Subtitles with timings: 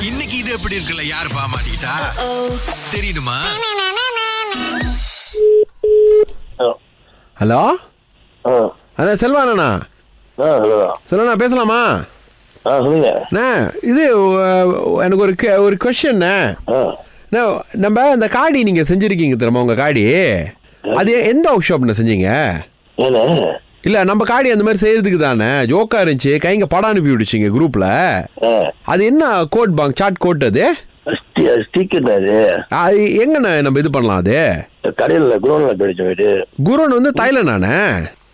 [0.00, 1.02] இன்னைக்கு இது எப்படி இருக்குல்ல?
[1.06, 1.94] யார் பாமாட்டா
[2.90, 3.36] தெரியுமா
[7.36, 7.60] ஹலோ?
[8.96, 9.68] அண்ணா செல்வாண்ணா
[10.38, 10.78] ஆ ஹலோ.
[11.10, 11.78] செல்வண்ணா பேசலாமா?
[12.66, 13.10] ஆ சொல்லுங்க.
[13.30, 13.46] அண்ணா
[13.82, 14.02] இது
[15.04, 15.34] எனக்கு ஒரு
[15.64, 16.24] ஒரு கொஷின்
[17.76, 20.04] நம்ம இந்த காடி நீங்கள் செஞ்சுருக்கீங்க தெரியுமா உங்கள் காடி?
[20.84, 22.28] அது எந்த ஒர்க் ஷாப்ண்ணா செஞ்சீங்க?
[23.84, 25.48] இல்லை நம்ம காடி அந்த மாதிரி செய்யறதுக்கு தானே.
[25.68, 27.86] ஜோக்கா இருந்துச்சு கைங்க படம் அனுப்பி விடுச்சிங்க குரூப்பில்
[28.44, 28.52] ஆ.
[28.86, 30.64] அது என்ன கோட் பாங் சாட் கோட் அது?
[33.20, 34.38] எங்கண்ணா நம்ம இது பண்ணலாம் அது?
[34.96, 36.28] கடையில் குரோனில் கிடைச்ச வீடு
[36.62, 37.76] குருன் வந்து தைலண்ணாண்ணே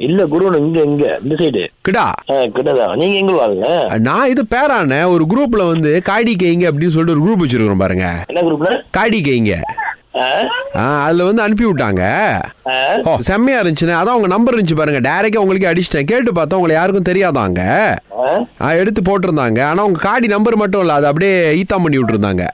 [0.01, 2.07] இல்ல குரோன் இங்க இங்க இந்த சைடு கிடா?
[2.55, 3.69] கிட்டதான் நீங்க எங்க வாங்க?
[4.01, 8.09] நான் இது பேரான ஒரு குரூப்ல வந்து காடி கைங்க அப்படின்னு சொல்லிட்டு ஒரு குரூப் வச்சிருக்கிறோம் பாருங்க.
[8.29, 9.55] என்ன குரூப்ல காடி கைங்க
[11.05, 12.02] அதுல வந்து அனுப்பி விட்டாங்க
[13.09, 13.97] ஓ செம்மையா இருந்துச்சுண்ணே.
[14.01, 15.01] அதான் உங்க நம்பர் இருந்துச்சு பாருங்க.
[15.09, 16.09] டைரக்டா உங்களுக்கு அடிச்சிட்டேன்.
[16.11, 17.62] கேட்டு பார்த்தா உங்களை யாருக்கும் தெரியாதாங்க.
[18.83, 19.60] எடுத்து போட்டிருந்தாங்க.
[19.71, 20.95] ஆனா உங்க காடி நம்பர் மட்டும் இல்ல.
[20.98, 22.45] அது அப்படியே ஈத்தா பண்ணி விட்டுருந்தாங்க.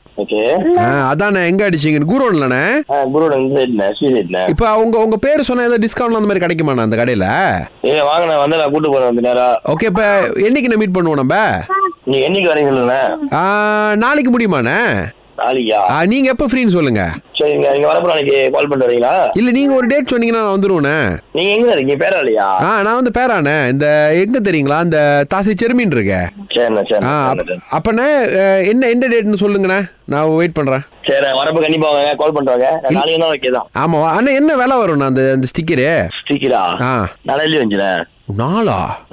[1.11, 2.65] அதானே எங்க அடிச்சீங்க குரோன்லண்ணே
[4.53, 7.29] இப்போ உங்க உங்க பேர் சொன்னா ஏதாவது டிஸ்கவுண்ட் அந்த மாதிரி கிடைக்குமாண்ணா அந்த கடையில?
[7.89, 9.49] ஏ வாங்க வந்து நான் கூட்டு போறேன் வந்து நேரா.
[9.73, 10.07] ஓகே இப்போ
[10.49, 11.39] என்னைக்கு மீட் பண்ணுவோம் நம்ம?
[12.11, 12.53] நீங்க என்னைக்கு
[14.05, 14.79] நாளைக்கு முடியுமாண்ணே?
[15.41, 15.79] நாளைக்கா?
[16.13, 17.03] நீங்க எப்போ ஃப்ரீன்னு சொல்லுங்க.
[17.43, 19.15] சரி நீங்க நீங்க வரப்போ நாளைக்கு கால் பண்ணிட்டு வரீங்களா?
[19.39, 20.97] இல்ல நீங்க ஒரு டேட் சொன்னீங்கன்னா நான் வந்துருவேண்ணே
[21.37, 21.97] நீங்க எங்க இருக்கீங்க?
[22.03, 23.57] பேராளியா ஆ நான் வந்து பேராண்ணே.
[23.73, 23.87] இந்த
[24.23, 24.79] எங்க தெரியுங்களா?
[24.87, 24.99] இந்த
[25.33, 26.17] தாசி செருமின் இருக்க.
[26.55, 26.83] சரிண்ணே
[27.73, 28.07] அப்பண்ணே
[28.71, 29.81] என்ன எந்த டேட்னு சொல்லுங்கண்ணே.
[30.09, 30.85] நான் வெயிட் பண்றேன்.
[31.09, 32.13] சரி வரப்போ கண்டிப்பா வாங்க.
[32.21, 32.69] கால் பண்ணிட்டு வாங்க.
[32.97, 33.69] நாளைக்கு தான் ஓகே தான்.
[33.83, 35.89] ஆமா அண்ணா என்ன விலை வரும்ண்ணா அந்த அந்த ஸ்டிக்கரு
[36.21, 36.93] ஸ்டிக்கரா ஆ.
[37.31, 37.93] நாளையில வந்துச்சுண்ணே
[38.37, 39.07] நாளா?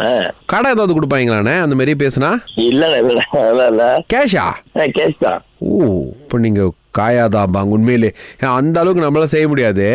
[0.45, 1.61] கடை ஏதாவது கொடுப்பாங்களாண்ணே?
[1.61, 2.37] அந்த மாதிரி பேசுனா?
[2.55, 4.45] இல்ல இல்ல கேஷா?
[4.75, 5.41] கேஷ் தான்.
[5.57, 5.87] ஓ
[6.21, 8.13] இப்போ நீங்க காயாதாபாங்க உண்மையிலே.
[8.43, 9.87] ஏன், அந்த அளவுக்கு நம்மளால செய்ய முடியாது.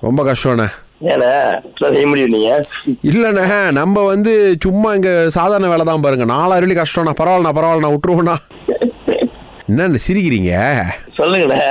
[0.00, 0.66] ரொம்ப கஷ்டம்ண்ணே.
[3.02, 7.14] இல்லைண்ணே நம்ம வந்து சும்மா இங்க சாதாரண வேலை தான் பாருங்க நாலாயிரம் கஷ்டம்ண்ணா.
[7.22, 8.36] பரவாயில்லண்ணா பரவாயில்லண்ணா விட்டுருவோண்ணா.
[9.70, 10.82] என்னண்ணே சிரிக்கிறீங்க?
[11.18, 11.62] சொல்லுங்கண்ணே.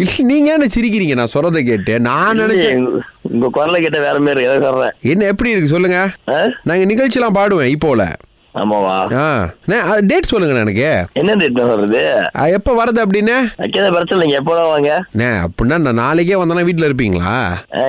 [0.00, 1.14] இல்ல நீங்க என்ன சிரிக்கிறீங்க?
[1.20, 1.94] நான் சொல்றதை கேட்டு.
[2.06, 2.82] நான் நினைச்சேன்
[3.34, 4.94] உங்க குரலை கேட்ட வேற மாதிரி எதை சொல்றேன்?
[5.12, 5.74] என்ன எப்படி இருக்கு?
[5.74, 6.00] சொல்லுங்க?
[6.68, 8.04] நாங்க நிகழ்ச்சிலாம் பாடுவேன் இப்போல.
[8.60, 8.94] ஆமாவா?
[10.10, 10.90] டேட் சொல்லுங்க எனக்கு.
[11.20, 12.02] என்ன டேட் சொல்றது?
[12.56, 13.36] எப்போ வரது அப்படின்னு?
[13.62, 14.38] வைக்காத பிரச்சனை இல்லைங்க.
[14.40, 14.90] எப்போதான் வாங்க?
[15.44, 17.34] அப்படின்னா நான் நாளைக்கே வந்தேன்னா வீட்டில் இருப்பீங்களா?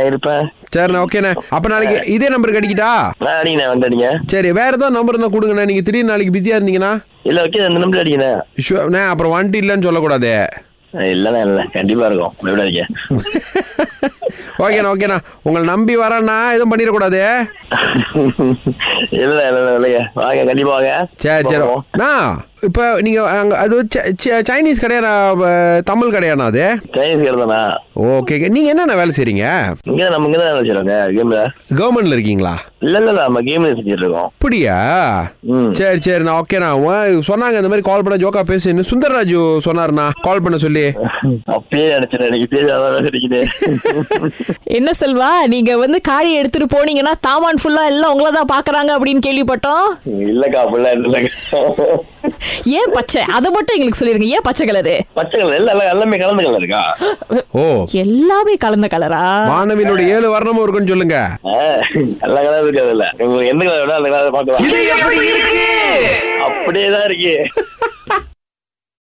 [0.09, 0.43] இருப்பேன்.
[0.75, 1.31] சரிண்ணே ஓகேண்ணே.
[1.57, 2.91] அப்போ நாளைக்கு இதே நம்பருக்கு அடிக்கிட்டா
[3.39, 5.69] அடிங்கண்ணே வந்து சரி வேற ஏதாவது நம்பர் இருந்தால் கொடுங்கண்ணே.
[5.71, 6.93] நீங்கள் திடீர்னு நாளைக்கு பிஸியாக இருந்தீங்கன்னா.
[7.29, 9.03] இல்ல ஓகே அந்த நம்பர் அடிங்கண்ணே.
[9.13, 10.33] அப்புறம் வந்துட்டு இல்லைன்னு சொல்லக்கூடாது.
[10.93, 11.61] ஆ, இல்லண்ணே இல்ல.
[11.73, 12.35] கண்டிப்பா இருக்கும்.
[12.61, 12.83] அடிங்க
[14.59, 17.19] ஓகேண்ணா ஓகேண்ணா உங்களை நம்பி வரேண்ணா எதுவும் பண்ணிடக்கூடாது.
[19.19, 20.01] இல்ல இல்ல இல்ல இல்லைங்க.
[20.13, 20.91] வாங்க கண்டிப்பா வாங்க.
[21.21, 21.67] சரி சரி.
[22.59, 25.11] இப்போ நீங்கள் அங்கே அது ச- ச- சைனீஸ் கடையா
[25.85, 26.63] தமிழ் கடையாண்ணா அது?
[26.95, 27.59] சைனீஸ் கேர்தானா
[28.09, 29.45] ஓகே நீங்கள் என்னென்ன வேலை செய்கிறீங்க
[29.89, 31.37] இங்க நம்ம இங்க தான் வச்சிருக்கோங்க கேம்ல
[31.79, 32.53] கவர்மெண்ட்ல இருக்கீங்களா?
[32.81, 34.27] இல்ல இல்ல நம்ம கேம்ல செஞ்சுட்டு இருக்கோம்.
[34.29, 34.75] அப்படியா?
[35.51, 35.71] ம்.
[35.73, 36.69] சரி சரிண்ணா ஓகேண்ணா
[37.29, 40.05] சொன்னாங்க இந்த மாதிரி கால் பண்ண ஜோக்கா பேசுன்னு சுந்தர்ராஜு சொன்னாருண்ணா.
[40.21, 40.85] கால் பண்ண சொல்லி.
[41.55, 42.47] அப்பயே நினைச்சேன் எனக்கு
[44.71, 49.87] என்ன செல்வா நீங்க வந்து காடி எடுத்துட்டு போனீங்கன்னா தாமான் ஃபுல்லா எல்லாம் உங்களை தான் பாக்குறாங்க அப்படின்னு கேள்விப்பட்டோம்.
[50.27, 51.31] இல்லக்கா அப்படிலாம் இல்லைங்க
[52.79, 53.21] ஏன் பச்சை?
[53.37, 54.27] அதை மட்டும் எங்களுக்கு சொல்லிருங்க.
[54.35, 56.83] ஏன் பச்சை கலரு பச்சை கலர் எல்லாம் எல்லாமே கலந்து கலர் இருக்கா?
[57.53, 57.63] ஓ.
[58.03, 61.17] எல்லாமே கலந்த கலரா மாணவியினுடைய ஏழு வர்ணமும் இருக்குன்னு சொல்லுங்க.
[62.27, 63.07] எல்லா கலரும் இருக்கு அதுல.
[63.51, 64.63] எந்த கலர் அந்த கலர் பார்க்கலாம்.
[64.67, 65.69] இது எப்படி இருக்கு?
[66.49, 67.33] அப்படியே தான் இருக்கு.